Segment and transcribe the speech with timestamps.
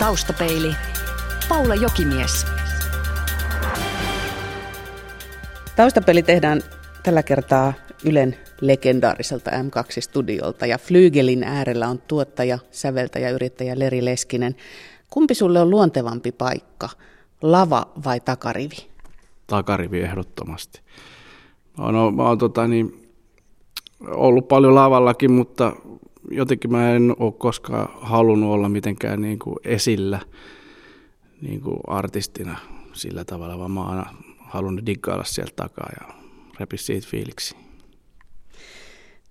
[0.00, 0.74] Taustapeili.
[1.48, 2.46] Paula Jokimies.
[5.76, 6.60] Taustapeli tehdään
[7.02, 7.72] tällä kertaa
[8.04, 14.56] Ylen legendaariselta M2-studiolta ja Flygelin äärellä on tuottaja, säveltäjä, yrittäjä Leri Leskinen.
[15.10, 16.88] Kumpi sulle on luontevampi paikka,
[17.42, 18.90] lava vai takarivi?
[19.46, 20.80] Takarivi ehdottomasti.
[21.78, 23.10] Mä oon, mä oon tota, niin,
[24.06, 25.72] ollut paljon lavallakin, mutta
[26.30, 30.20] jotenkin mä en ole koskaan halunnut olla mitenkään niin kuin esillä
[31.40, 32.58] niin kuin artistina
[32.92, 34.06] sillä tavalla, vaan mä oon
[34.38, 36.14] halunnut diggailla sieltä takaa ja
[36.60, 37.56] repi siitä fiiliksi.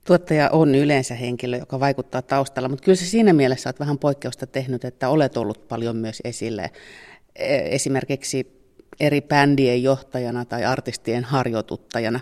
[0.06, 4.48] Tuottaja on yleensä henkilö, joka vaikuttaa taustalla, mutta kyllä se siinä mielessä olet vähän poikkeusta
[4.48, 6.72] tehnyt, että olet ollut paljon myös esille
[7.70, 8.60] esimerkiksi
[9.00, 12.20] eri bändien johtajana tai artistien harjoituttajana.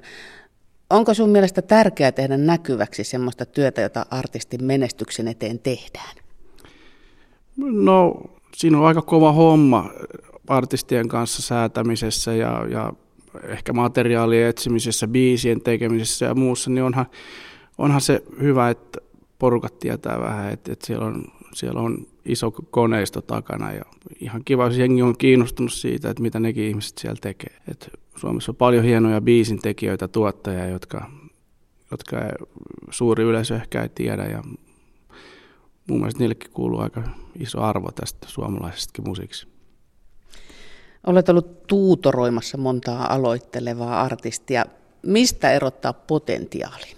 [0.89, 6.15] Onko sun mielestä tärkeää tehdä näkyväksi sellaista työtä, jota artistin menestyksen eteen tehdään?
[7.57, 8.21] No,
[8.55, 9.89] siinä on aika kova homma
[10.47, 12.93] artistien kanssa säätämisessä ja, ja
[13.43, 17.05] ehkä materiaalien etsimisessä, biisien tekemisessä ja muussa, niin onhan,
[17.77, 18.99] onhan se hyvä, että
[19.39, 23.85] porukat tietää vähän, että, että siellä, on, siellä on iso koneisto takana ja
[24.19, 27.57] ihan kiva, jos jengi on kiinnostunut siitä, että mitä nekin ihmiset siellä tekee.
[27.71, 31.11] Et Suomessa on paljon hienoja biisin tekijöitä, tuottajia, jotka,
[31.91, 32.17] jotka
[32.89, 34.43] suuri yleisö ehkä ei tiedä ja
[35.89, 37.03] mun mielestä niillekin kuuluu aika
[37.39, 39.47] iso arvo tästä suomalaisestakin musiikista.
[41.07, 44.65] Olet ollut tuutoroimassa montaa aloittelevaa artistia.
[45.05, 46.97] Mistä erottaa potentiaalin?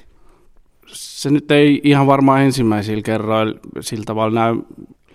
[0.88, 4.56] Se nyt ei ihan varmaan ensimmäisillä kerroilla sillä tavalla näy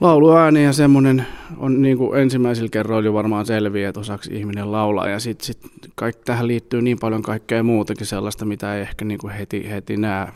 [0.00, 5.08] lauluääni ja semmoinen on niin kuin ensimmäisillä kerroilla jo varmaan selviä, että osaksi ihminen laulaa.
[5.08, 5.58] Ja sitten sit
[5.94, 9.96] kaik, tähän liittyy niin paljon kaikkea muutakin sellaista, mitä ei ehkä niin kuin heti, heti
[9.96, 10.28] näe.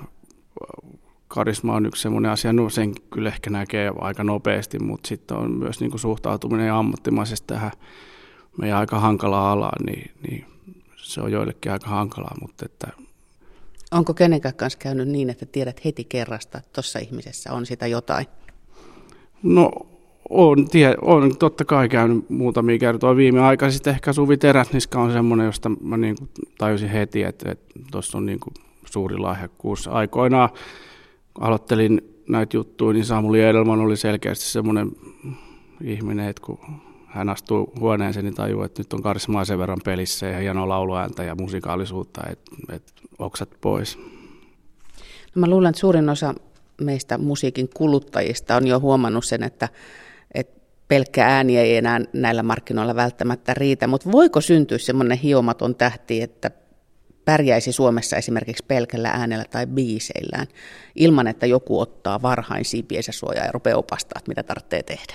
[1.28, 5.50] Karisma on yksi semmoinen asia, no sen kyllä ehkä näkee aika nopeasti, mutta sitten on
[5.50, 7.70] myös niin kuin suhtautuminen ammattimaisesti tähän
[8.58, 10.44] meidän aika hankalaa alaa, niin, niin
[10.96, 12.88] se on joillekin aika hankalaa, mutta että
[13.90, 18.26] Onko kenenkään kanssa käynyt niin, että tiedät heti kerrasta, että tuossa ihmisessä on sitä jotain?
[19.42, 19.70] No
[20.30, 23.70] on, tie, on totta kai käynyt muutamia kertoja viime aika.
[23.70, 27.56] Sitten ehkä Suvi Teräsniska on semmoinen, josta mä niin kuin tajusin heti, että
[27.90, 28.54] tuossa on niin kuin
[28.84, 29.88] suuri lahjakkuus.
[29.88, 30.48] Aikoinaan,
[31.34, 34.92] kun aloittelin näitä juttuja, niin Samuli Edelman oli selkeästi semmoinen
[35.84, 36.58] ihminen, että kun
[37.06, 41.24] hän astuu huoneeseen, niin tajuu, että nyt on karismaa sen verran pelissä ja hienoa lauluääntä
[41.24, 43.98] ja musikaalisuutta, että, että oksat pois.
[45.34, 46.34] No mä luulen, että suurin osa
[46.80, 49.68] meistä musiikin kuluttajista on jo huomannut sen, että,
[50.34, 56.22] että pelkkä ääni ei enää näillä markkinoilla välttämättä riitä, mutta voiko syntyä semmoinen hiomaton tähti,
[56.22, 56.50] että
[57.24, 60.46] pärjäisi Suomessa esimerkiksi pelkällä äänellä tai biiseillään,
[60.94, 65.14] ilman että joku ottaa varhain siipiensä suojaa ja rupeaa opastaa, mitä tarvitsee tehdä?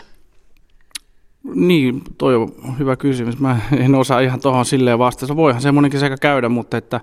[1.56, 3.40] Niin, toi on hyvä kysymys.
[3.40, 5.36] Mä en osaa ihan tuohon silleen vastata.
[5.36, 7.02] Voihan semmoinenkin sekä käydä, mutta että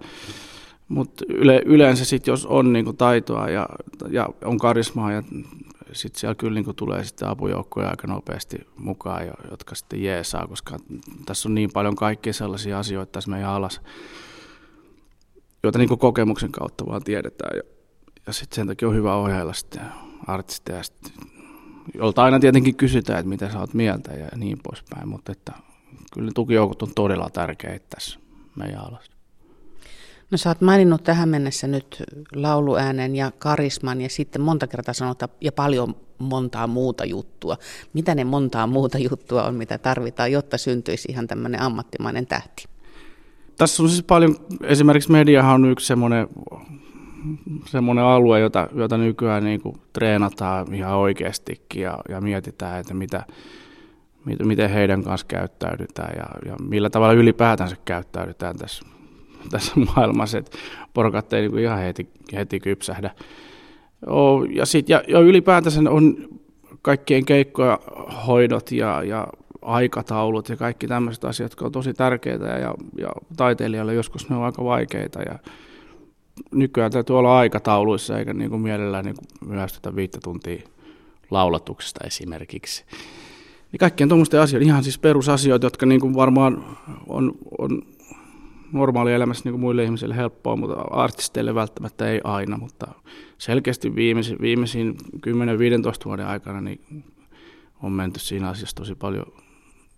[0.90, 3.68] mutta yle, yleensä sitten, jos on niinku taitoa ja,
[4.10, 5.22] ja on karismaa ja
[5.92, 10.76] sitten siellä kyllä niinku tulee sitten apujoukkoja aika nopeasti mukaan, jotka sitten jeesaa, koska
[11.26, 13.80] tässä on niin paljon kaikkia sellaisia asioita tässä meidän alas,
[15.62, 17.56] joita niinku kokemuksen kautta vaan tiedetään.
[17.56, 17.62] Ja,
[18.26, 19.82] ja sitten sen takia on hyvä ohjailla sitten
[20.26, 21.12] artisteja, sitten,
[21.94, 25.52] jolta aina tietenkin kysytään, että mitä sä oot mieltä ja niin poispäin, mutta että
[26.14, 28.20] kyllä tukijoukot on todella tärkeitä tässä
[28.56, 29.19] meidän alassa.
[30.30, 32.02] No sä oot maininnut tähän mennessä nyt
[32.34, 37.56] lauluäänen ja karisman ja sitten monta kertaa sanotaan ja paljon montaa muuta juttua.
[37.92, 42.64] Mitä ne montaa muuta juttua on, mitä tarvitaan, jotta syntyisi ihan tämmöinen ammattimainen tähti?
[43.56, 46.28] Tässä on siis paljon, esimerkiksi mediahan on yksi semmoinen,
[47.66, 53.24] semmoinen alue, jota, jota nykyään niin kuin treenataan ihan oikeastikin ja, ja mietitään, että mitä,
[54.44, 58.84] miten heidän kanssa käyttäydytään ja, ja millä tavalla ylipäätänsä käyttäydytään tässä
[59.50, 60.58] tässä maailmassa, että
[60.94, 63.10] porukat ei niin ihan heti, heti kypsähdä.
[64.54, 66.28] Ja, sit, ja, ja ylipäätänsä on
[66.82, 67.78] kaikkien keikkoja
[68.26, 69.26] hoidot ja, ja
[69.62, 74.44] aikataulut ja kaikki tämmöiset asiat, jotka on tosi tärkeitä ja, ja taiteilijalle joskus ne on
[74.44, 75.38] aika vaikeita ja
[76.52, 80.62] nykyään täytyy olla aikatauluissa eikä niin kuin mielellään niin kuin myöhästytä viittä tuntia
[81.30, 82.84] laulatuksesta esimerkiksi.
[83.72, 87.82] Niin kaikkien tuommoisten asioiden, ihan siis perusasioita, jotka niin kuin varmaan on, on
[88.72, 92.86] normaalielämässä niin kuin muille ihmisille helppoa, mutta artisteille välttämättä ei aina, mutta
[93.38, 97.04] selkeästi viimeisin, viimeisin 10-15 vuoden aikana niin
[97.82, 99.32] on menty siinä asiassa tosi paljon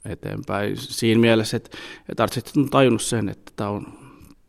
[0.05, 0.77] eteenpäin.
[0.77, 1.79] Siinä mielessä, että,
[2.09, 3.87] että artistit on tajunnut sen, että tämä on,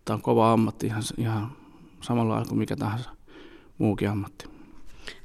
[0.05, 1.51] tämä on kova ammatti ihan, ihan
[2.01, 3.09] samalla kuin mikä tahansa
[3.77, 4.45] muukin ammatti.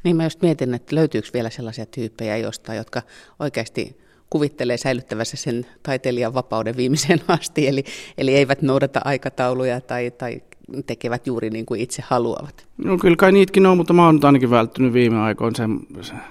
[0.04, 3.02] Niin mä just mietin, että löytyykö vielä sellaisia tyyppejä jostain, jotka
[3.38, 7.84] oikeasti kuvittelee säilyttävässä sen taiteilijan vapauden viimeiseen asti, eli,
[8.18, 10.42] eli eivät noudata aikatauluja tai, tai
[10.86, 12.66] tekevät juuri niin kuin itse haluavat.
[12.84, 15.80] No kyllä kai niitäkin on, mutta mä oon nyt ainakin välttynyt viime aikoina sen,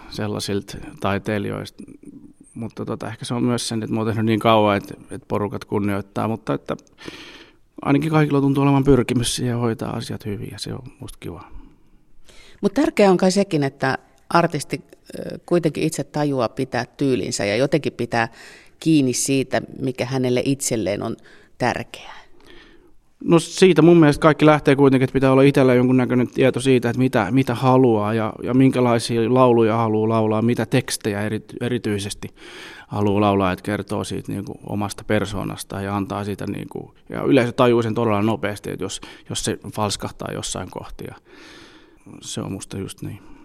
[0.09, 1.83] sellaisilta taiteilijoista.
[2.53, 5.25] Mutta tota, ehkä se on myös sen, että mä oon tehnyt niin kauan, että, että
[5.27, 6.77] porukat kunnioittaa, mutta että
[7.81, 11.43] ainakin kaikilla tuntuu olevan pyrkimys siihen hoitaa asiat hyvin ja se on musta kiva.
[12.61, 13.97] Mutta tärkeää on kai sekin, että
[14.29, 14.81] artisti
[15.45, 18.27] kuitenkin itse tajuaa pitää tyylinsä ja jotenkin pitää
[18.79, 21.15] kiinni siitä, mikä hänelle itselleen on
[21.57, 22.17] tärkeää.
[23.23, 26.99] No siitä mun mielestä kaikki lähtee kuitenkin, että pitää olla itsellä jonkunnäköinen tieto siitä, että
[26.99, 32.27] mitä, mitä haluaa ja, ja minkälaisia lauluja haluaa laulaa, mitä tekstejä eri, erityisesti
[32.87, 37.21] haluaa laulaa, että kertoo siitä niin kuin omasta persoonasta ja antaa siitä, niin kuin, ja
[37.21, 41.15] yleensä tajuu sen todella nopeasti, että jos, jos se falskahtaa jossain kohtia.
[42.21, 43.36] Se on musta just niin.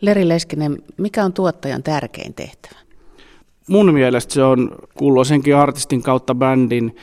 [0.00, 2.80] Leri Leskinen, mikä on tuottajan tärkein tehtävä?
[3.68, 6.96] Mun mielestä se on kulloisenkin artistin kautta bändin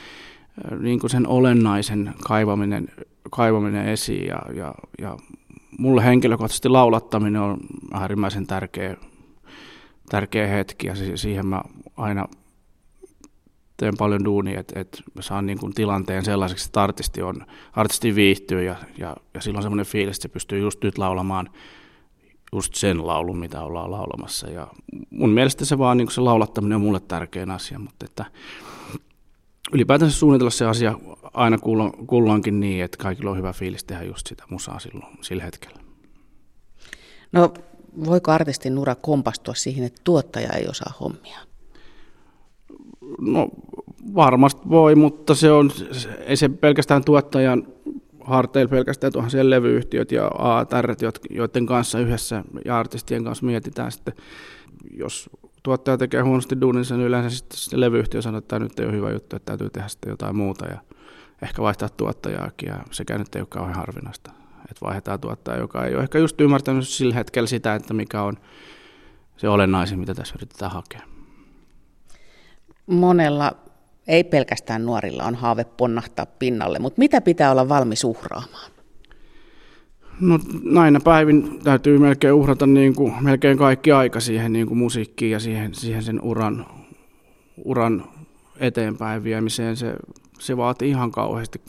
[0.79, 2.87] niin kuin sen olennaisen kaivaminen,
[3.31, 4.25] kaivaminen esiin.
[4.25, 5.17] Ja, ja, ja
[5.77, 7.57] mulle henkilökohtaisesti laulattaminen on
[7.93, 8.97] äärimmäisen tärkeä,
[10.09, 10.87] tärkeä hetki.
[10.87, 11.61] Ja siihen mä
[11.97, 12.27] aina
[13.77, 18.15] teen paljon duunia, että, että mä saan niin kuin tilanteen sellaiseksi, että artisti, on, artisti
[18.15, 18.63] viihtyy.
[18.63, 21.49] Ja, ja, ja silloin semmoinen fiilis, että se pystyy just nyt laulamaan
[22.53, 24.50] just sen laulun, mitä ollaan laulamassa.
[24.50, 24.67] Ja
[25.09, 28.25] mun mielestä se vaan niin se laulattaminen on mulle tärkein asia, mutta että
[29.73, 31.00] ylipäätänsä suunnitella se asia
[31.33, 31.57] aina
[32.07, 35.79] kulloinkin niin, että kaikilla on hyvä fiilis tehdä just sitä musaa silloin, sillä hetkellä.
[37.31, 37.53] No
[38.05, 41.39] voiko artistin ura kompastua siihen, että tuottaja ei osaa hommia?
[43.21, 43.50] No
[44.15, 45.71] varmasti voi, mutta se on,
[46.25, 47.67] ei se pelkästään tuottajan
[48.23, 50.95] harteilla pelkästään tuohon siellä levyyhtiöt ja ATR,
[51.29, 54.13] joiden kanssa yhdessä ja artistien kanssa mietitään sitten,
[54.97, 55.29] jos
[55.63, 59.11] tuottaja tekee huonosti duuninsa, niin yleensä sitten se levyyhtiö sanoo, että nyt ei ole hyvä
[59.11, 60.77] juttu, että täytyy tehdä sitten jotain muuta ja
[61.41, 64.31] ehkä vaihtaa tuottajaakin ja sekä nyt ei ole kauhean harvinaista,
[64.71, 68.37] että vaihdetaan tuottaja, joka ei ole ehkä just ymmärtänyt sillä hetkellä sitä, että mikä on
[69.37, 71.01] se olennaisin, mitä tässä yritetään hakea.
[72.87, 73.51] Monella,
[74.07, 78.71] ei pelkästään nuorilla, on haave ponnahtaa pinnalle, mutta mitä pitää olla valmis uhraamaan?
[80.21, 85.31] No näinä päivin täytyy melkein uhrata niin kuin, melkein kaikki aika siihen niin kuin musiikkiin
[85.31, 86.65] ja siihen, siihen sen uran,
[87.65, 88.05] uran
[88.59, 89.77] eteenpäin viemiseen.
[89.77, 89.95] Se,
[90.39, 91.61] se vaatii ihan kauheasti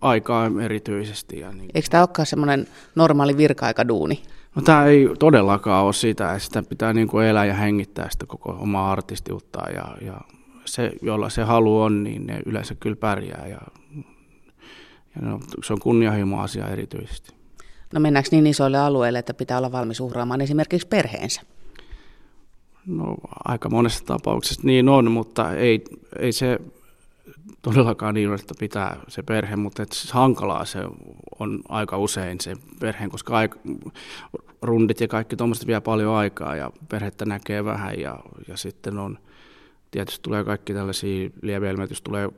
[0.00, 1.38] aikaa erityisesti.
[1.38, 1.70] Ja niin.
[1.74, 4.22] Eikö tämä olekaan semmoinen normaali virka-aikaduuni?
[4.54, 8.26] No tämä ei todellakaan ole sitä, että sitä pitää niin kuin elää ja hengittää sitä
[8.26, 10.20] koko omaa artistiutta ja, ja
[10.66, 13.60] se, jolla se halu on, niin ne yleensä kyllä pärjää ja,
[15.16, 17.34] ja no, se on kunnianhimo asia erityisesti.
[17.92, 21.42] No mennäänkö niin isoille alueille, että pitää olla valmis uhraamaan esimerkiksi perheensä?
[22.86, 23.14] No
[23.44, 25.84] aika monessa tapauksessa niin on, mutta ei,
[26.18, 26.58] ei se
[27.62, 30.78] todellakaan niin ole, että pitää se perhe, mutta että siis hankalaa se
[31.38, 33.58] on aika usein se perheen, koska aika,
[34.62, 38.18] rundit ja kaikki tuommoiset vie paljon aikaa ja perhettä näkee vähän ja,
[38.48, 39.18] ja sitten on,
[39.96, 42.28] tietysti tulee kaikki tällaisia lieveilmiöitä, tulee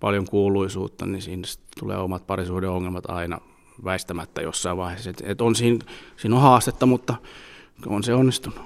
[0.00, 1.42] paljon kuuluisuutta, niin siinä
[1.80, 3.38] tulee omat parisuuden ongelmat aina
[3.84, 5.10] väistämättä jossain vaiheessa.
[5.10, 5.78] Et, et on siinä,
[6.16, 7.14] siinä on haastetta, mutta
[7.86, 8.60] on se onnistunut.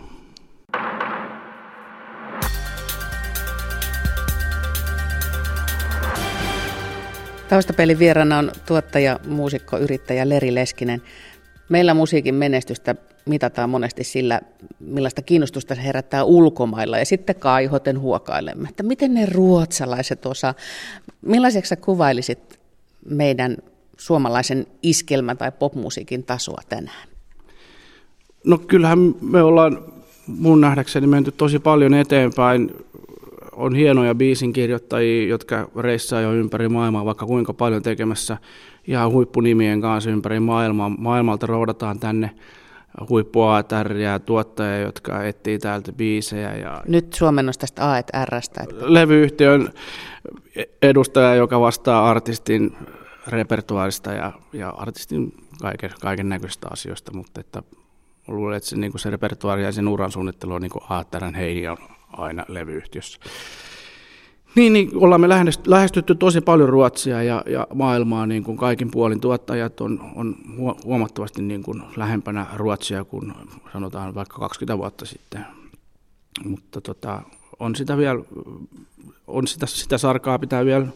[7.49, 11.02] Taustapelin vieraana on tuottaja, muusikko, yrittäjä Leri Leskinen.
[11.68, 12.94] Meillä musiikin menestystä
[13.30, 14.40] mitataan monesti sillä,
[14.80, 20.54] millaista kiinnostusta se herättää ulkomailla ja sitten kaihoten huokailemme, että miten ne ruotsalaiset osaa.
[21.22, 22.60] Millaiseksi sä kuvailisit
[23.10, 23.56] meidän
[23.96, 27.08] suomalaisen iskelmä- tai popmusiikin tasoa tänään?
[28.44, 29.78] No kyllähän me ollaan
[30.26, 32.70] mun nähdäkseni menty tosi paljon eteenpäin.
[33.52, 38.37] On hienoja biisinkirjoittajia, jotka reissaa jo ympäri maailmaa, vaikka kuinka paljon tekemässä
[38.87, 40.88] ihan huippunimien kanssa ympäri maailmaa.
[40.88, 42.30] Maailmalta roudataan tänne
[43.09, 46.56] huippuaatäriä tuottajia, jotka etsii täältä biisejä.
[46.56, 48.64] Ja Nyt suomennos tästä A&Rstä.
[48.73, 49.73] Levyyhtiön
[50.82, 52.76] edustaja, joka vastaa artistin
[53.26, 57.62] repertuaarista ja, ja artistin kaiken, kaiken näköisistä asioista, mutta että
[58.28, 61.68] luulen, että se, niin se repertuaari ja sen uran suunnittelu on niin kuin Aatterän Heidi
[61.68, 61.78] on
[62.12, 63.18] aina levyyhtiössä.
[64.54, 65.28] Niin, niin ollaan me
[65.66, 69.21] lähestytty tosi paljon Ruotsia ja, ja maailmaa niin kuin kaikin puolin.
[69.21, 70.37] Tuottajat on, on
[70.85, 73.33] huomattavasti niin kuin lähempänä Ruotsia kuin
[73.73, 75.47] sanotaan vaikka 20 vuotta sitten.
[76.45, 77.23] Mutta tota,
[77.59, 78.21] on sitä vielä,
[79.26, 80.87] on sitä, sitä sarkaa pitää vielä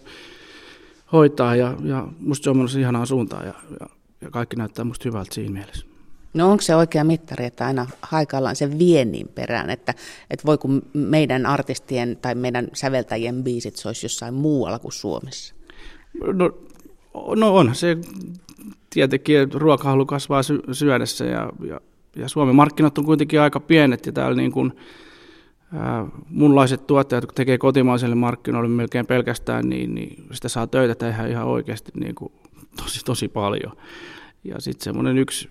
[1.12, 3.87] hoitaa ja, ja musta se on menossa ihanaa suuntaan ja, ja,
[4.20, 5.93] ja kaikki näyttää musta hyvältä siinä mielessä.
[6.34, 9.94] No onko se oikea mittari, että aina haikaillaan sen viennin perään, että,
[10.30, 15.54] että voi kun meidän artistien tai meidän säveltäjien biisit soisi jossain muualla kuin Suomessa?
[16.32, 16.50] No,
[17.36, 17.96] no on se
[18.90, 21.80] tietenkin, ruokahalu kasvaa sy- syödessä ja, ja,
[22.16, 24.72] ja Suomen markkinat on kuitenkin aika pienet ja täällä niin kuin,
[26.30, 31.46] munlaiset tuottajat, kun tekee kotimaiselle markkinoille melkein pelkästään, niin, niin sitä saa töitä tehdä ihan
[31.46, 32.32] oikeasti niin kuin
[32.76, 33.72] tosi, tosi paljon.
[34.44, 35.48] Ja sitten semmoinen yksi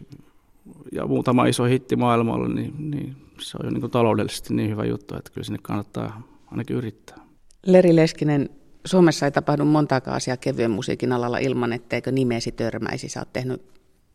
[0.91, 5.15] ja muutama iso hitti maailmalla, niin, niin se on jo niin taloudellisesti niin hyvä juttu,
[5.17, 7.17] että kyllä sinne kannattaa ainakin yrittää.
[7.65, 8.49] Leri Leskinen,
[8.85, 13.09] Suomessa ei tapahdu montaakaan asiaa kevyen musiikin alalla ilman, etteikö nimesi törmäisi.
[13.09, 13.61] Sä oot tehnyt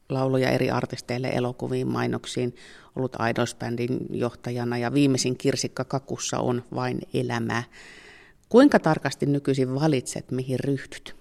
[0.09, 2.55] lauluja eri artisteille, elokuviin, mainoksiin,
[2.97, 7.63] ollut Idols-bändin johtajana ja viimeisin Kirsikka Kakussa on vain elämää.
[8.49, 11.18] Kuinka tarkasti nykyisin valitset, mihin ryhdyt?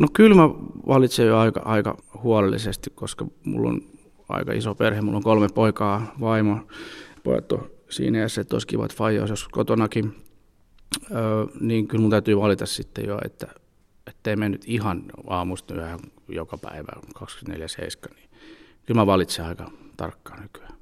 [0.00, 0.48] No kyllä mä
[0.86, 3.82] valitsen jo aika, aika huolellisesti, koska mulla on
[4.28, 6.58] aika iso perhe, mulla on kolme poikaa, vaimo,
[7.22, 10.16] pojat on siinä iässä, että olisi kiva, että olisi kotonakin,
[11.10, 13.46] öö, niin kyllä mun täytyy valita sitten jo, että
[14.06, 18.30] ettei me nyt ihan aamusta yhä joka päivä 24-7, niin
[18.86, 20.74] kyllä mä valitsen aika tarkkaan nykyään.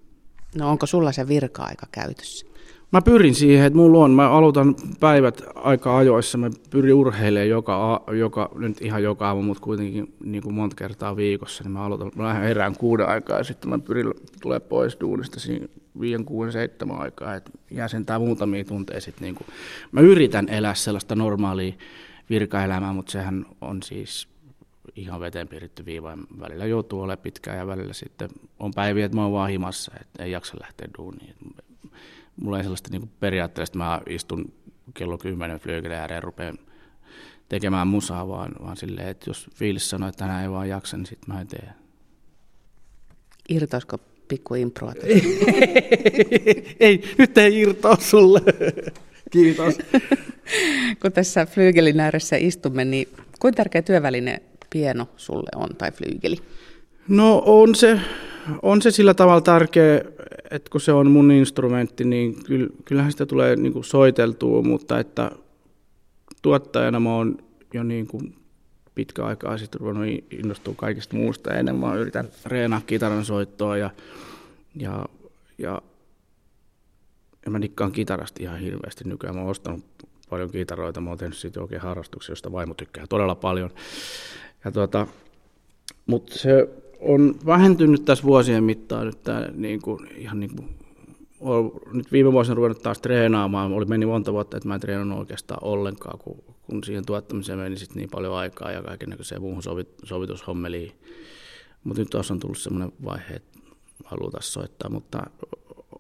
[0.57, 2.47] No onko sulla se virka-aika käytössä?
[2.93, 8.05] Mä pyrin siihen, että mulla on, mä aloitan päivät aika ajoissa, mä pyrin urheilemaan joka,
[8.19, 12.11] joka nyt ihan joka aamu, mutta kuitenkin niin kuin monta kertaa viikossa, niin mä aloitan,
[12.17, 15.67] mä lähden herään kuuden aikaa ja sitten mä pyrin tulee pois duunista siinä
[16.01, 19.47] viiden, kuuden, seitsemän aikaa, että jää sentään muutamia tunteja sitten niin kuin,
[19.93, 21.73] mä yritän elää sellaista normaalia
[22.31, 24.29] virkaelämää, mutta sehän on siis
[24.97, 26.19] ihan veteen piirretty viiva.
[26.41, 28.29] Välillä joutuu olemaan pitkään ja välillä sitten
[28.59, 31.35] on päiviä, että mä oon vaan himassa, että ei jaksa lähteä duuniin
[32.41, 34.53] mulla ei sellaista niin periaatteessa, että mä istun
[34.95, 36.59] kello 10 flygelle ääreen ja rupean
[37.49, 41.07] tekemään musaa, vaan, vaan silleen, että jos fiilis sanoo, että tänään ei vaan jaksa, niin
[41.07, 41.69] sitten mä en tee.
[43.49, 44.93] Irtoisiko pikku improa?
[46.81, 48.41] ei, nyt ei irtoa sulle.
[49.33, 49.79] Kiitos.
[51.03, 56.37] Kun tässä flyygelin ääressä istumme, niin kuinka tärkeä työväline pieno sulle on tai flyygeli?
[57.09, 58.01] No on se,
[58.63, 60.01] on se sillä tavalla tärkeä,
[60.51, 62.37] että kun se on mun instrumentti, niin
[62.85, 65.31] kyllähän sitä tulee niin kuin soiteltua, mutta että
[66.43, 67.39] tuottajana mä oon
[67.75, 68.37] jo niin kuin
[68.95, 71.91] pitkä aikaa sitten ruvennut innostua kaikista muusta enemmän.
[71.91, 73.91] Mä yritän reenaa kitaran soittoa ja,
[74.77, 75.07] ja,
[75.59, 75.83] ja,
[77.45, 79.37] ja mä nikkaan kitarasta ihan hirveästi nykyään.
[79.37, 79.85] Mä oon ostanut
[80.31, 83.71] paljon kitaroita, mä oon tehnyt siitä oikein harrastuksia, josta vaimo tykkää todella paljon.
[84.65, 85.07] Ja tuota,
[86.07, 86.69] mutta se
[87.01, 90.69] on vähentynyt tässä vuosien mittaan nyt tämä niin kuin, ihan niin kuin,
[91.93, 93.73] nyt viime vuosina ruvennut taas treenaamaan.
[93.73, 97.77] Oli meni monta vuotta, että mä en treenannut oikeastaan ollenkaan, kun, kun siihen tuottamiseen meni
[97.77, 100.93] sit niin paljon aikaa ja kaikenlaiseen muuhun sovit, sovitushommeliin.
[101.85, 103.59] Mutta nyt tuossa on tullut sellainen vaihe, että
[104.05, 105.23] halutaan soittaa, mutta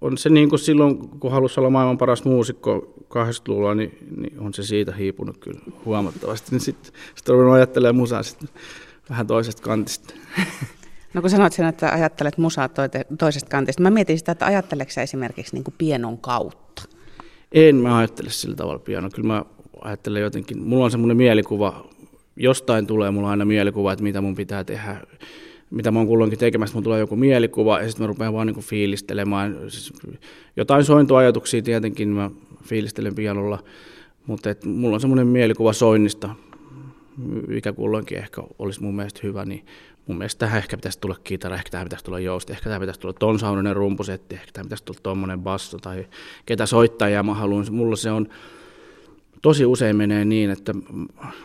[0.00, 4.54] on se niin kuin silloin, kun halusi olla maailman paras muusikko 80-luvulla, niin, niin on
[4.54, 6.50] se siitä hiipunut kyllä huomattavasti.
[6.50, 8.48] Niin sitten sit on ruvennut ajattelemaan musaa sitten
[9.10, 10.14] vähän toisesta kantista.
[11.14, 12.68] No kun sanoit sen, että ajattelet musaa
[13.18, 16.82] toisesta kantista, mä mietin sitä, että ajatteleeko sä esimerkiksi niin kuin pienon kautta?
[17.52, 19.10] En mä ajattele sillä tavalla piano.
[19.14, 19.44] Kyllä mä
[19.80, 21.88] ajattelen jotenkin, mulla on semmoinen mielikuva,
[22.36, 24.96] jostain tulee mulla aina mielikuva, että mitä mun pitää tehdä,
[25.70, 28.60] mitä mä oon kulloinkin tekemässä, mun tulee joku mielikuva ja sitten mä rupean vaan niin
[28.60, 29.56] fiilistelemään.
[29.68, 29.92] Siis
[30.56, 32.30] jotain sointuajatuksia tietenkin mä
[32.64, 33.58] fiilistelen pianolla,
[34.26, 36.30] mutta et mulla on semmoinen mielikuva soinnista,
[37.48, 39.66] mikä kulloinkin ehkä olisi mun mielestä hyvä, niin
[40.08, 43.00] mun mielestä tähän ehkä pitäisi tulla kitara, ehkä tähän pitäisi tulla jousti, ehkä tähän pitäisi
[43.00, 46.06] tulla ton saunainen rumpusetti, ehkä tähän pitäisi tulla tuommoinen basso tai
[46.46, 47.66] ketä soittajia mä haluan.
[47.70, 48.28] Mulla se on,
[49.42, 50.74] tosi usein menee niin, että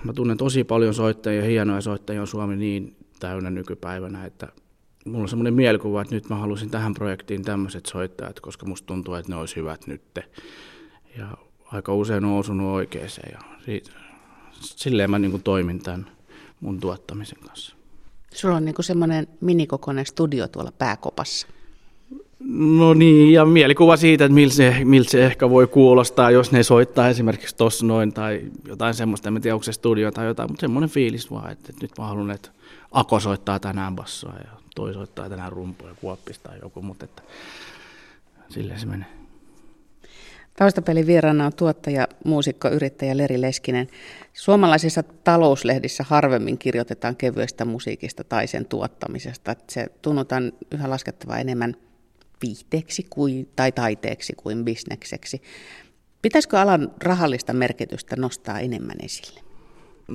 [0.04, 4.48] mä tunnen tosi paljon soittajia, hienoja soittajia on Suomi niin täynnä nykypäivänä, että
[5.06, 9.14] mulla on semmoinen mielikuva, että nyt mä haluaisin tähän projektiin tämmöiset soittajat, koska musta tuntuu,
[9.14, 10.24] että ne olisi hyvät nytte.
[11.18, 11.28] Ja
[11.66, 13.92] aika usein on osunut oikeeseen ja siitä,
[14.62, 16.08] silleen mä niin toimin tämän
[16.60, 17.83] mun tuottamisen kanssa.
[18.34, 21.48] Sulla on niinku semmoinen minikokoinen studio tuolla pääkopassa.
[22.50, 26.64] No niin, ja mielikuva siitä, että miltä se, miltä se ehkä voi kuulostaa, jos ne
[26.64, 30.62] soittaa esimerkiksi tuossa noin tai jotain semmoista, en tiedä onko se studio tai jotain, mutta
[30.62, 32.50] semmoinen fiilis vaan, että, että nyt mä haluan, että
[32.92, 37.22] Ako soittaa tänään bassoa ja toi soittaa tänään rumpuja, kuoppista tai joku, mutta että
[38.50, 39.23] silleen se menee.
[40.58, 43.88] Taustapelin vieraana on tuottaja, muusikko, yrittäjä Leri Leskinen.
[44.34, 49.56] Suomalaisissa talouslehdissä harvemmin kirjoitetaan kevyestä musiikista tai sen tuottamisesta.
[49.70, 51.76] Se tunnutaan yhä laskettava enemmän
[52.42, 55.42] viihteeksi kuin, tai taiteeksi kuin bisnekseksi.
[56.22, 59.53] Pitäisikö alan rahallista merkitystä nostaa enemmän esille?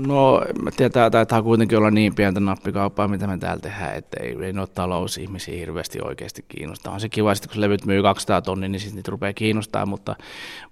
[0.07, 4.17] No, mä tiedän, tämä taitaa kuitenkin olla niin pientä nappikauppaa, mitä me täällä tehdään, että
[4.21, 6.93] ei, ei ole talousihmisiä hirveästi oikeasti kiinnostaa.
[6.95, 10.17] On se kiva, että kun levyt myy 200 tonnia, niin sitten niitä rupeaa kiinnostaa, mutta,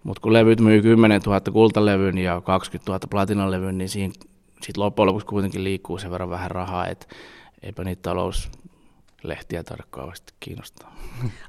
[0.03, 4.15] mutta kun levyt myy 10 000 kultalevyn ja 20 000 platinalevyn, niin siinä
[4.63, 7.07] sitten loppujen lopuksi kuitenkin liikkuu sen verran vähän rahaa, että
[7.63, 8.51] eipä niitä talous
[9.29, 10.97] lehtiä tarkkaavasti kiinnostaa.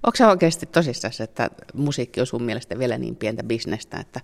[0.03, 4.21] Onko se oikeasti tosissaan, että musiikki on sun mielestä vielä niin pientä bisnestä, että,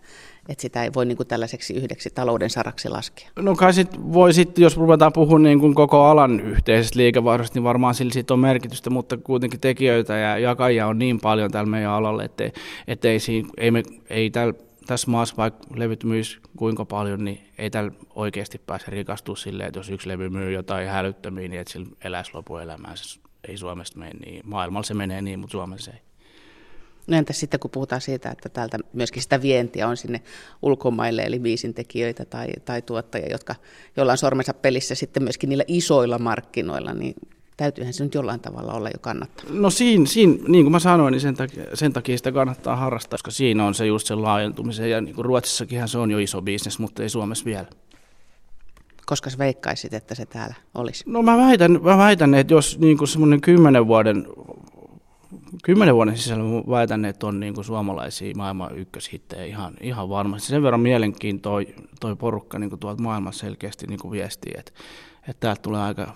[0.50, 3.30] että sitä ei voi niin kuin tällaiseksi yhdeksi talouden saraksi laskea?
[3.36, 7.64] No kai sit voi sitten, jos ruvetaan puhumaan niin kuin koko alan yhteisestä liikevaihdosta, niin
[7.64, 11.92] varmaan sillä sit on merkitystä, mutta kuitenkin tekijöitä ja jakajia on niin paljon tällä meidän
[11.92, 12.44] alalle, että,
[12.88, 14.54] että ei, siinä, ei, me, ei tällä
[14.86, 19.80] tässä maassa, vaikka levyt myisi kuinka paljon, niin ei tällä oikeasti pääse rikastua silleen, että
[19.80, 24.42] jos yksi levy myy jotain hälyttömiä, niin että sillä eläisi lopuelämäänsä ei Suomesta mene niin.
[24.46, 26.00] Maailmalla se menee niin, mutta Suomessa ei.
[27.08, 30.22] No entäs sitten, kun puhutaan siitä, että täältä myöskin sitä vientiä on sinne
[30.62, 33.56] ulkomaille, eli biisintekijöitä tai, tai tuottajia, jotka,
[33.98, 37.16] joilla on sormensa pelissä sitten myöskin niillä isoilla markkinoilla, niin
[37.58, 39.46] täytyyhän se nyt jollain tavalla olla jo kannattaa.
[39.50, 43.12] No siinä, siinä niin kuin mä sanoin, niin sen takia, sen takia sitä kannattaa harrastaa,
[43.12, 46.42] koska siinä on se just se laajentumisen, ja niin kuin Ruotsissakin se on jo iso
[46.42, 47.68] bisnes, mutta ei Suomessa vielä.
[49.06, 51.04] Koska sä veikkaisit, että se täällä olisi?
[51.08, 54.28] No mä väitän, mä väitän että jos niin semmoinen kymmenen vuoden,
[55.64, 60.48] kymmenen vuoden sisällä mä väitän, että on niin kuin suomalaisia maailman ykköshittejä ihan, ihan varmasti.
[60.48, 61.60] Sen verran mielenkiintoa
[62.00, 64.72] toi porukka niin kuin tuolta maailmassa selkeästi niin kuin viestii, että,
[65.30, 66.16] että täältä tulee aika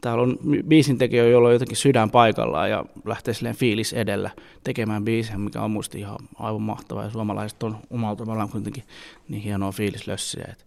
[0.00, 0.38] täällä on
[0.68, 4.30] biisintekijä, jolla on jotenkin sydän paikallaan ja lähtee silleen fiilis edellä
[4.64, 7.04] tekemään biisiä, mikä on musta ihan aivan mahtavaa.
[7.04, 8.84] Ja suomalaiset on omalla tavallaan kuitenkin
[9.28, 10.48] niin hienoa fiilislössiä.
[10.52, 10.64] Että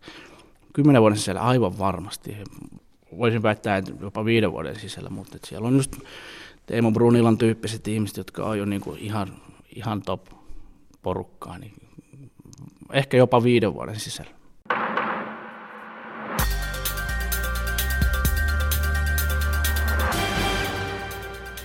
[0.76, 2.38] kymmenen vuoden sisällä aivan varmasti.
[3.18, 5.96] Voisin väittää, että jopa viiden vuoden sisällä, mutta siellä on just
[6.66, 9.28] Teemo Brunilan tyyppiset ihmiset, jotka on jo niin kuin ihan,
[9.76, 10.22] ihan top
[11.02, 11.74] porukkaa, niin
[12.94, 14.32] ehkä jopa viiden vuoden sisällä.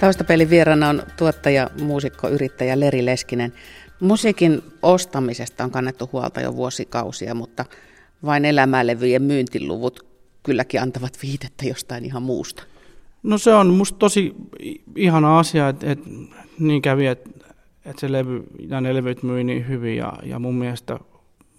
[0.01, 3.53] Taustapelin vieraana on tuottaja, muusikko, yrittäjä Leri Leskinen.
[4.01, 7.65] Musiikin ostamisesta on kannettu huolta jo vuosikausia, mutta
[8.25, 10.07] vain elämälevyjen myyntiluvut
[10.43, 12.63] kylläkin antavat viitettä jostain ihan muusta.
[13.23, 14.35] No se on musta tosi
[14.97, 16.11] ihana asia, että, että
[16.59, 17.31] niin kävi, että,
[17.85, 20.99] että se levy ja ne levyt myi niin hyvin ja, ja mun mielestä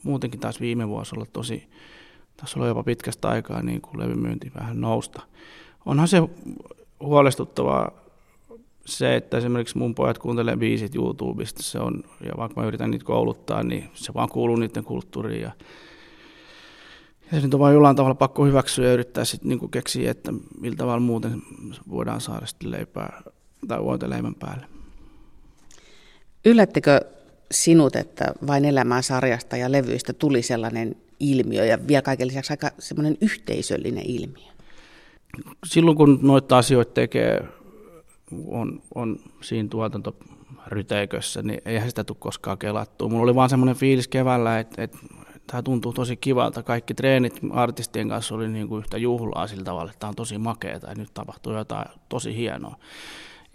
[0.04, 1.64] muutenkin taas viime vuosi olla tosi,
[2.38, 5.22] tässä oli jopa pitkästä aikaa niin kuin levymyynti vähän nousta.
[5.86, 6.18] Onhan se
[7.00, 7.92] huolestuttavaa
[8.86, 13.06] se, että esimerkiksi mun pojat kuuntelee biisit YouTubesta, se on, ja vaikka mä yritän niitä
[13.06, 15.52] kouluttaa, niin se vaan kuuluu niiden kulttuuriin ja
[17.32, 20.78] se nyt on vain jollain tavalla pakko hyväksyä ja yrittää sitten niinku keksiä, että millä
[20.78, 21.42] tavalla muuten
[21.90, 23.22] voidaan saada sitten leipää
[23.68, 24.66] tai voita leivän päälle.
[26.46, 27.02] Yllättikö
[27.52, 32.72] sinut, että vain elämää sarjasta ja levyistä tuli sellainen ilmiö ja vielä kaiken lisäksi aika
[32.80, 34.52] semmoinen yhteisöllinen ilmiö?
[35.66, 37.44] Silloin kun noita asioita tekee,
[38.48, 43.10] on, on siinä tuotantoryteikössä, niin eihän sitä tule koskaan kelattua.
[43.10, 44.98] Mulla oli vaan semmoinen fiilis keväällä, että, että
[45.52, 46.64] tämä tuntuu tosi kivalta.
[46.64, 50.38] Kaikki treenit artistien kanssa oli niin kuin yhtä juhlaa sillä tavalla, että tämä on tosi
[50.38, 52.76] makeata ja nyt tapahtuu jotain tosi hienoa.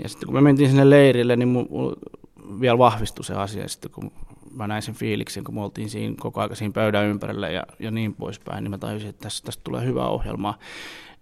[0.03, 1.97] Ja sitten kun me mentiin sinne leirille, niin mulla
[2.61, 4.13] vielä vahvistui se asia, sitten kun
[4.51, 7.91] mä näin sen fiiliksen, kun me oltiin siinä koko ajan siinä pöydän ympärillä ja, ja
[7.91, 10.59] niin poispäin, niin mä tajusin, että tästä, tästä tulee hyvä ohjelma.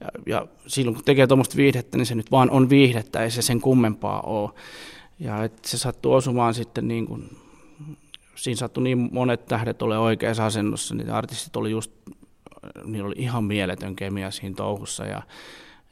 [0.00, 3.42] Ja, ja silloin kun tekee tuommoista viihdettä, niin se nyt vaan on viihdettä, ei se
[3.42, 4.50] sen kummempaa ole.
[5.18, 7.30] Ja että se sattuu osumaan sitten niin kuin
[8.34, 11.92] siinä sattui niin monet tähdet ole oikeassa asennossa, niin artistit oli just,
[12.84, 15.22] niillä oli ihan mieletön kemia siinä touhussa ja,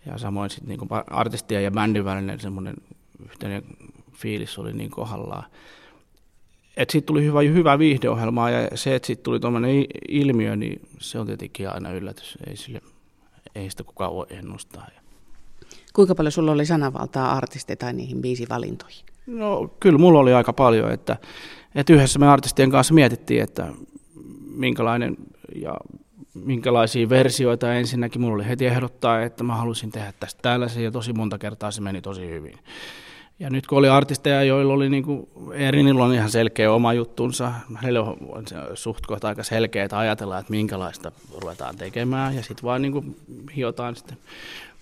[0.06, 2.74] ja samoin sitten niin artistien ja bändin välinen semmoinen
[3.24, 3.62] yhteinen
[4.12, 5.44] fiilis oli niin kohdallaan.
[6.76, 11.18] Et siitä tuli hyvä, hyvä viihdeohjelma ja se, että siitä tuli tuommoinen ilmiö, niin se
[11.18, 12.38] on tietenkin aina yllätys.
[12.46, 12.80] Ei, sille,
[13.54, 14.86] ei sitä kukaan voi ennustaa.
[15.92, 19.04] Kuinka paljon sulla oli sananvaltaa artisti tai niihin biisivalintoihin?
[19.26, 21.16] No kyllä mulla oli aika paljon, että
[21.74, 23.68] että yhdessä me artistien kanssa mietittiin, että
[24.54, 25.16] minkälainen
[25.54, 25.74] ja
[26.34, 28.20] minkälaisia versioita ensinnäkin.
[28.20, 31.80] Mulla oli heti ehdottaa, että mä halusin tehdä tästä tällaisen ja tosi monta kertaa se
[31.80, 32.58] meni tosi hyvin.
[33.38, 37.52] Ja nyt kun oli artisteja, joilla oli niin kuin, Erinillä on ihan selkeä oma juttunsa,
[37.74, 42.82] hänelle on suht kohta aika selkeä, että ajatellaan, että minkälaista ruvetaan tekemään, ja sitten vaan
[42.82, 43.16] niin kuin,
[43.56, 44.18] hiotaan sitten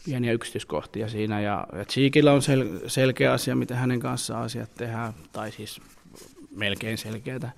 [0.05, 5.13] pieniä yksityiskohtia siinä, ja, ja Cheekillä on sel, selkeä asia, miten hänen kanssaan asiat tehdään,
[5.33, 5.81] tai siis
[6.51, 7.51] melkein selkeätä.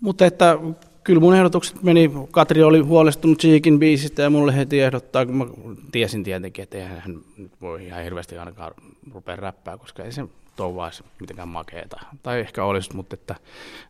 [0.00, 0.58] Mutta että
[1.04, 5.46] kyllä mun ehdotukset meni, Katri oli huolestunut Cheekin biisistä ja mulle heti ehdottaa, kun mä
[5.92, 7.18] tiesin tietenkin, että eihän hän
[7.60, 8.74] voi ihan hirveästi ainakaan
[9.14, 10.24] rupea räppää, koska ei se
[10.56, 12.00] touvaisi mitenkään makeeta.
[12.22, 13.34] Tai ehkä olisi, mutta että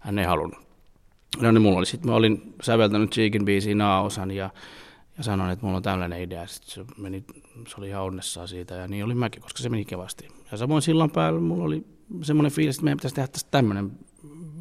[0.00, 0.68] hän ei halunnut.
[1.40, 4.50] No niin, mulla oli sit, mä olin säveltänyt Cheekin biisiin A-osan ja,
[5.18, 6.46] ja sanoin, että mulla on tällainen idea.
[6.46, 7.24] Sitten se, meni,
[7.68, 10.28] se oli ihan onnessaan siitä ja niin oli mäkin, koska se meni kevasti.
[10.50, 11.84] Ja samoin sillan päällä mulla oli
[12.22, 13.90] semmoinen fiilis, että meidän pitäisi tehdä tästä tämmöinen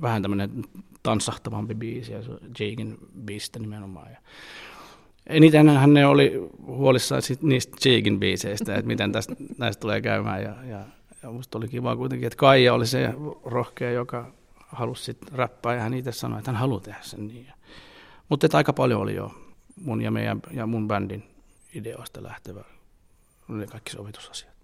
[0.01, 0.63] vähän tämmöinen
[1.03, 4.11] tanssahtavampi biisi ja se Cheekin biisistä nimenomaan.
[4.11, 4.17] Ja
[5.27, 10.43] eniten hän ne oli huolissaan sit niistä Cheekin biiseistä, että miten tästä, näistä tulee käymään.
[10.43, 10.85] Ja, ja,
[11.23, 13.13] ja musta oli kiva kuitenkin, että Kaija oli se
[13.45, 14.31] rohkea, joka
[14.67, 17.47] halusi sitten räppää ja hän itse sanoi, että hän haluaa tehdä sen niin.
[18.29, 19.31] Mutta aika paljon oli jo
[19.75, 21.23] mun ja meidän ja mun bändin
[21.73, 22.63] ideoista lähtevä
[23.47, 24.56] ne kaikki sovitusasiat.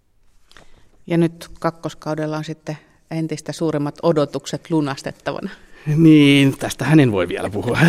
[1.07, 2.77] Ja nyt kakkoskaudella on sitten
[3.11, 5.49] entistä suuremmat odotukset lunastettavana.
[5.97, 7.77] Niin, tästä hänen voi vielä puhua.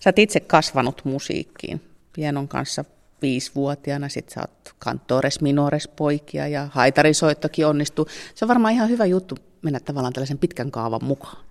[0.00, 1.80] Sä oot itse kasvanut musiikkiin.
[2.12, 2.84] Pienon kanssa
[3.22, 8.06] viisivuotiaana, sit sä oot kantores minores poikia ja haitarisoittokin onnistuu.
[8.34, 11.44] Se on varmaan ihan hyvä juttu mennä tavallaan tällaisen pitkän kaavan mukaan.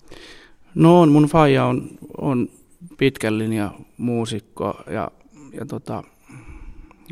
[0.76, 2.50] No on, mun faija on, on
[2.98, 5.12] pitkän linja muusikko ja,
[5.54, 6.04] ja tota,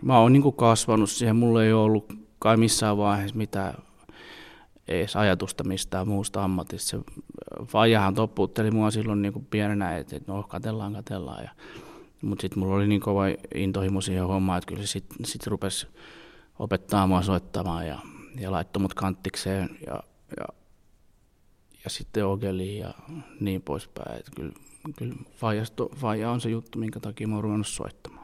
[0.03, 3.73] mä oon niin kasvanut siihen, mulla ei ollut kai missään vaiheessa mitään
[4.87, 6.89] edes ajatusta mistään muusta ammatista.
[6.89, 6.99] Se
[7.65, 11.43] faijahan toppuutteli mua silloin niin kuin pienenä, että, no katellaan, katellaan.
[11.43, 11.49] Ja,
[12.21, 13.23] mutta sitten mulla oli niin kova
[13.55, 15.87] intohimo siihen hommaan, että kyllä se sitten sit rupesi
[16.59, 17.99] opettaa mua soittamaan ja,
[18.39, 20.03] ja laittoi mut kanttikseen ja,
[20.39, 20.45] ja,
[21.83, 22.93] ja sitten ogeliin ja
[23.39, 24.19] niin poispäin.
[24.19, 24.53] Että kyllä,
[24.97, 25.15] kyllä
[25.95, 28.20] faija on se juttu, minkä takia mä oon ruvennut soittamaan.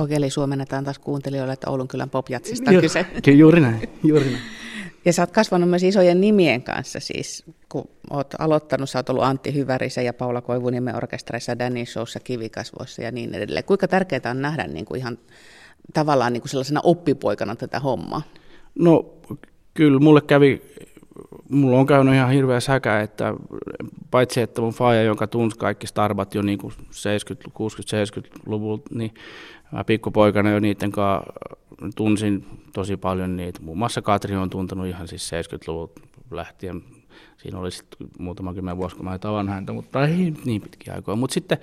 [0.00, 3.04] Ogeli suomennetaan taas kuuntelijoille, että Oulun kylän popjatsista on kyse.
[3.04, 4.42] Kyllä, juuri näin, juuri näin.
[5.04, 9.24] Ja sä oot kasvanut myös isojen nimien kanssa siis, kun oot aloittanut, sä oot ollut
[9.24, 13.64] Antti Hyvärisen ja Paula Koivuniemen orkestereissa, Danny Showssa, Kivikasvoissa ja niin edelleen.
[13.64, 15.18] Kuinka tärkeää on nähdä niin kuin ihan
[15.94, 18.22] tavallaan niin kuin sellaisena oppipoikana tätä hommaa?
[18.74, 19.14] No
[19.74, 20.62] kyllä mulle kävi,
[21.50, 23.34] mulla on käynyt ihan hirveä säkä, että
[24.10, 29.14] paitsi että mun faija, jonka tunsi kaikki starbat jo niin kuin 70, 60, 70-luvulta, niin
[29.72, 31.32] mä pikkupoikana jo niiden kanssa
[31.96, 33.60] tunsin tosi paljon niitä.
[33.62, 36.82] Muun muassa Katri on tuntenut ihan siis 70-luvulta lähtien.
[37.36, 41.16] Siinä oli sitten muutama kymmenen vuosi, kun mä tavannut häntä, mutta ei niin pitkiä aikoja.
[41.16, 41.58] Mutta sitten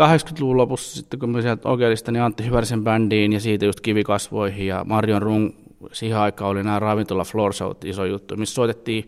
[0.00, 4.66] 80-luvun lopussa, sitten kun mä sieltä Okelista, niin Antti Hyvärisen bändiin ja siitä just kivikasvoihin
[4.66, 5.50] ja Marion Rung,
[5.92, 9.06] siihen aikaan oli nämä ravintola floor show iso juttu, missä soitettiin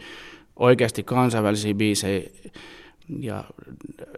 [0.57, 2.31] oikeasti kansainvälisiä biisejä
[3.21, 3.45] ja,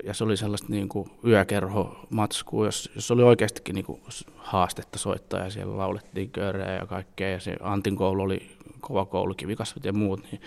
[0.05, 4.01] ja se oli sellaista niin kuin yökerho-matskua, jos, jos oli oikeastikin niin kuin
[4.37, 9.35] haastetta soittaa ja siellä laulettiin köörejä ja kaikkea ja se Antin koulu oli kova koulu,
[9.35, 10.41] kivikasvit ja muut, niin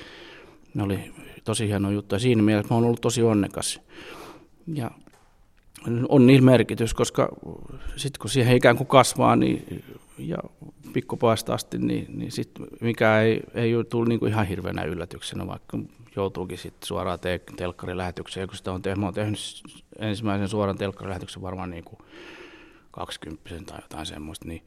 [0.73, 3.81] ne oli tosi hieno juttu ja siinä mielessä mä oon ollut tosi onnekas.
[4.73, 4.91] Ja
[6.09, 7.29] on niillä merkitys, koska
[7.95, 9.83] sitten kun siihen ikään kuin kasvaa niin,
[10.17, 10.37] ja
[10.93, 15.79] pikkupojasta asti, niin, niin sit mikä ei, ei tullut niin kuin ihan hirveänä yllätyksenä, vaikka
[16.15, 19.39] joutuukin sitten suoraan te- telkkarilähetykseen, kun sitä on tehnyt, oon tehnyt
[19.99, 21.99] ensimmäisen suoran telkkarilähetyksen varmaan niin kuin
[22.91, 24.63] 20 tai jotain semmoista, niin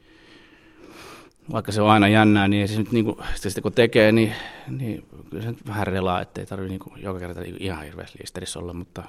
[1.53, 4.35] vaikka se on aina jännää, niin ei se nyt niin kuin, sitten kun tekee, niin,
[4.69, 8.59] niin kyllä se nyt vähän relaa, ettei tarvitse niin kuin, joka kerta ihan hirveästi liisterissä
[8.59, 9.03] olla, mutta,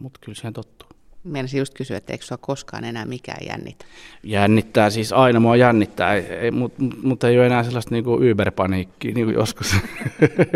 [0.00, 0.88] mutta kyllä siihen tottuu.
[1.26, 3.84] Meinasin just kysyä, että eikö sinua koskaan enää mikään jännitä?
[4.22, 9.26] Jännittää, siis aina mua jännittää, ei, mutta mut ei ole enää sellaista niinku Uber-paniikkia niin
[9.26, 9.76] kuin joskus.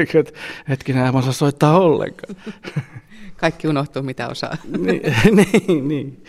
[0.69, 2.37] Hetkinen, en osaa soittaa ollenkaan.
[3.37, 4.57] Kaikki unohtuu, mitä osaa.
[4.79, 5.03] niin,
[5.33, 6.25] niin, niin.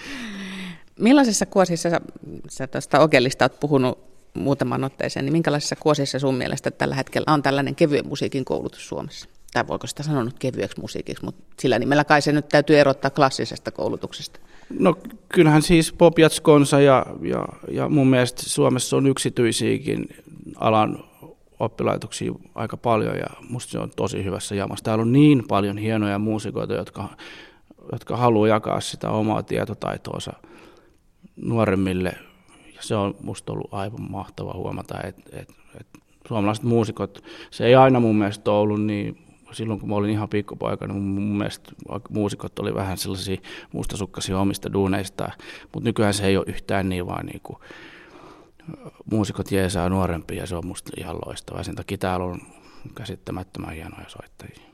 [0.99, 2.01] Millaisessa kuosissa, sä,
[2.49, 3.99] sä tuosta Ogelista olet puhunut
[4.33, 9.29] muutaman otteeseen, niin minkälaisessa kuosissa sun mielestä tällä hetkellä on tällainen kevyen musiikin koulutus Suomessa?
[9.53, 13.11] Tai voiko sitä sanoa nyt kevyeksi musiikiksi, mutta sillä nimellä kai se nyt täytyy erottaa
[13.11, 14.39] klassisesta koulutuksesta.
[14.79, 14.95] No
[15.29, 20.07] kyllähän siis Pop Jatskonsa ja, ja, ja mun mielestä Suomessa on yksityisiäkin
[20.55, 21.03] alan
[21.59, 24.85] oppilaitoksia aika paljon ja musta se on tosi hyvässä jamassa.
[24.85, 27.09] Täällä on niin paljon hienoja muusikoita, jotka,
[27.91, 30.33] jotka haluaa jakaa sitä omaa tietotaitoonsa
[31.35, 32.13] nuoremmille.
[32.75, 37.75] Ja se on musta ollut aivan mahtava huomata, että, että, että suomalaiset muusikot, se ei
[37.75, 41.71] aina mun mielestä ollut niin silloin kun mä olin ihan pikkupoika, niin mun mielestä
[42.09, 43.37] muusikot oli vähän sellaisia
[43.73, 45.31] mustasukkaisia omista duuneista,
[45.73, 47.57] mutta nykyään se ei ole yhtään niin, vaan niin kuin,
[49.11, 51.63] muusikot jeesaa nuorempia ja se on musta ihan loistavaa.
[51.63, 52.41] Sen takia täällä on
[52.95, 54.71] käsittämättömän hienoja soittajia.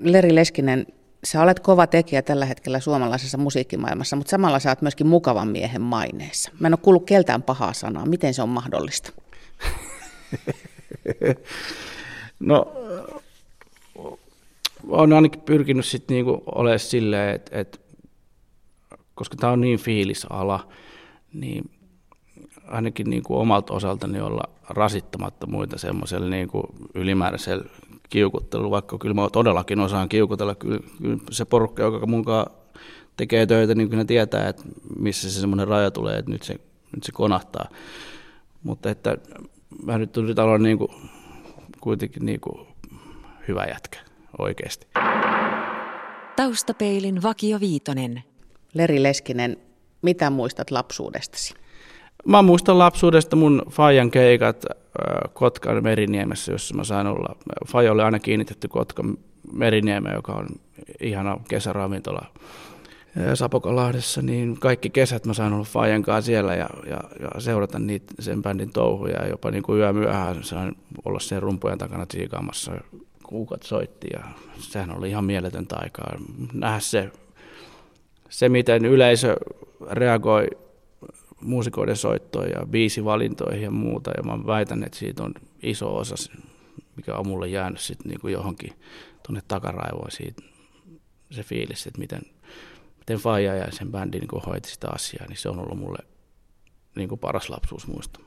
[0.00, 0.86] Leri Leskinen,
[1.24, 5.82] sä olet kova tekijä tällä hetkellä suomalaisessa musiikkimaailmassa, mutta samalla sä oot myöskin mukavan miehen
[5.82, 6.52] maineessa.
[6.60, 8.06] Mä en ole kuullut keltään pahaa sanaa.
[8.06, 9.12] Miten se on mahdollista?
[12.42, 12.72] No,
[14.88, 17.80] olen ainakin pyrkinyt sitten niinku olemaan silleen, että et,
[19.14, 20.68] koska tämä on niin fiilisala,
[21.32, 21.70] niin
[22.66, 26.62] ainakin niinku omalta osaltani olla rasittamatta muita semmoisella niinku
[26.94, 27.64] ylimääräisellä
[28.10, 30.54] kiukuttelu, vaikka kyllä mä todellakin osaan kiukutella.
[30.54, 32.46] Kyllä, kyllä se porukka, joka munkaan
[33.16, 34.62] tekee töitä, niin kyllä tietää, että
[34.98, 36.52] missä se semmoinen raja tulee, että nyt se,
[36.94, 37.68] nyt se konahtaa.
[38.62, 39.16] Mutta että
[39.84, 40.90] mä nyt yritän olla niin kuin,
[41.82, 42.66] kuitenkin niin kuin
[43.48, 43.98] hyvä jätkä
[44.38, 44.86] oikeasti.
[46.36, 48.22] Taustapeilin Vakio Viitonen.
[48.74, 49.56] Leri Leskinen,
[50.02, 51.54] mitä muistat lapsuudestasi?
[52.26, 54.64] Mä muistan lapsuudesta mun Fajan keikat
[55.32, 57.36] Kotkan Meriniemessä, jossa mä sain olla.
[57.66, 59.18] Faja oli aina kiinnitetty Kotkan
[59.52, 60.46] Meriniemeen, joka on
[61.00, 62.26] ihana kesäravintola
[63.34, 68.14] Sapokalahdessa, niin kaikki kesät mä sain olla Fajan kanssa siellä ja, ja, ja seurata niitä,
[68.18, 72.72] sen bändin touhuja ja jopa niin kuin yömyöhään sain olla sen rumpujen takana tsiikaamassa.
[73.22, 74.20] Kuukat soitti ja
[74.58, 76.16] sehän oli ihan mieletöntä aikaa.
[76.52, 77.12] Nähdä se,
[78.28, 79.36] se miten yleisö
[79.90, 80.46] reagoi
[81.40, 84.10] muusikoiden soittoon ja biisivalintoihin ja muuta.
[84.16, 86.32] Ja mä väitän, että siitä on iso osa,
[86.96, 88.72] mikä on mulle jäänyt sitten niin kuin johonkin
[89.26, 90.42] tuonne takaraivoon siitä,
[91.30, 92.22] se fiilis, että miten,
[93.02, 95.98] miten Faija ja sen bändi niin kuin hoiti sitä asiaa, niin se on ollut mulle
[96.94, 98.20] niin kuin paras lapsuusmuisto.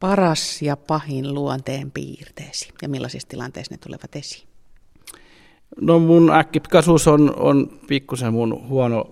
[0.00, 4.48] Paras ja pahin luonteen piirteesi ja millaisissa tilanteissa ne tulevat esiin?
[5.80, 9.04] No mun äkkipikaisuus on, on pikkusen mun huono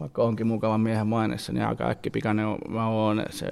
[0.00, 3.22] vaikka onkin mukavan miehen mainessa, niin aika äkkipikainen mä oon.
[3.30, 3.46] Se,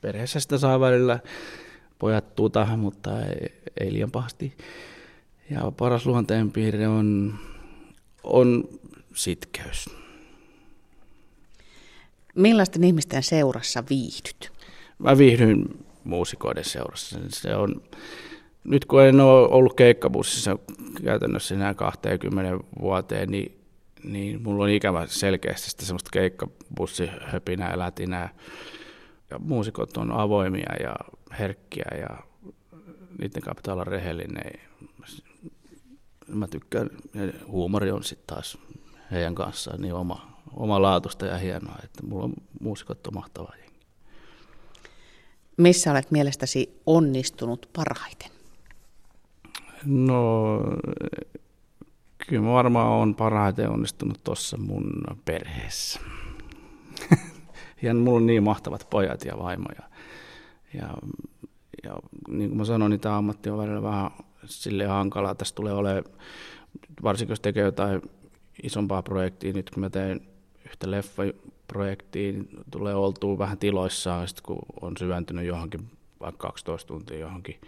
[0.00, 1.18] perheessä sitä saa välillä
[1.98, 4.56] pojat tuuta, mutta ei, ei liian pahasti.
[5.50, 7.34] Ja paras luonteenpiirre on,
[8.24, 8.68] on
[9.14, 9.90] sitkeys.
[12.34, 14.52] Millaisten ihmisten seurassa viihdyt?
[14.98, 15.64] Mä viihdyn
[16.04, 17.18] muusikoiden seurassa.
[17.28, 17.82] Se on,
[18.64, 20.58] nyt kun en ole ollut keikkabussissa
[21.04, 23.64] käytännössä enää 20 vuoteen, niin
[24.04, 28.28] niin mulla on ikävä selkeästi sitä semmoista keikkabussihöpinää ja lätinää.
[29.30, 30.94] Ja muusikot on avoimia ja
[31.38, 32.18] herkkiä ja
[33.18, 34.52] niiden kanssa pitää olla rehellinen.
[36.28, 36.90] Mä tykkään,
[37.46, 38.58] huumori on sitten taas
[39.10, 43.80] heidän kanssaan niin oma, oma laatusta ja hienoa, että mulla on muusikot on mahtava jengi.
[45.56, 48.30] Missä olet mielestäsi onnistunut parhaiten?
[49.84, 50.58] No
[52.28, 56.00] Kyllä mä varmaan on parhaiten onnistunut tuossa mun perheessä.
[57.82, 59.68] ja mulla on niin mahtavat pojat ja vaimo.
[59.78, 59.88] Ja,
[60.74, 60.88] ja,
[61.84, 61.94] ja
[62.28, 64.10] niin kuin mä sanoin, niin tämä ammatti on välillä vähän
[64.46, 65.34] sille hankalaa.
[65.34, 66.04] Tässä tulee olemaan,
[67.02, 68.02] varsinkin jos tekee jotain
[68.62, 70.20] isompaa projektia, nyt kun mä teen
[70.66, 77.18] yhtä leffaprojektia, niin tulee oltua vähän tiloissaan, sit kun on syventynyt johonkin vaikka 12 tuntia
[77.18, 77.60] johonkin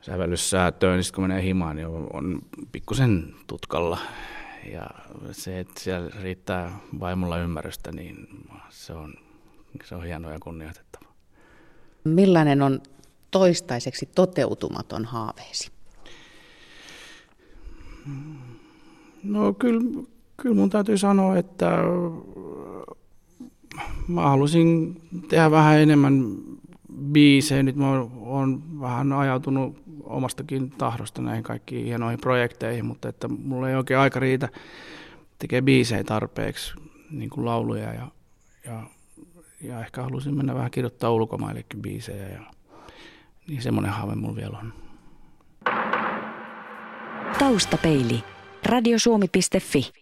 [0.00, 2.38] sävellyssäätöön, niin sitten kun menee himaan, niin on, on
[2.72, 3.98] pikkusen tutkalla.
[4.72, 4.86] Ja
[5.32, 8.28] se, että siellä riittää vaimolla ymmärrystä, niin
[8.68, 9.14] se on,
[9.84, 11.12] se on hienoa ja kunnioitettava.
[12.04, 12.80] Millainen on
[13.38, 15.70] toistaiseksi toteutumaton haaveesi?
[19.22, 20.04] No kyllä,
[20.36, 21.70] kyllä mun täytyy sanoa, että
[24.08, 26.36] mä halusin tehdä vähän enemmän
[27.12, 27.62] biisejä.
[27.62, 33.76] Nyt mä oon vähän ajautunut omastakin tahdosta näihin kaikkiin hienoihin projekteihin, mutta että mulla ei
[33.76, 34.48] oikein aika riitä
[35.38, 36.74] tekee biisejä tarpeeksi,
[37.10, 38.08] niin kuin lauluja ja,
[38.64, 38.82] ja,
[39.60, 42.55] ja ehkä halusin mennä vähän kirjoittaa ulkomaillekin biisejä ja
[43.48, 44.72] niin semmoinen haave mulla vielä on.
[47.38, 48.24] Taustapeili.
[48.64, 49.92] Radiosuomi.fi.